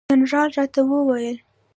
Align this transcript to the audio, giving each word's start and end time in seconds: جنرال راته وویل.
جنرال 0.09 0.49
راته 0.57 0.81
وویل. 0.85 1.37